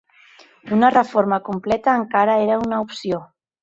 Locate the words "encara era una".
2.01-2.85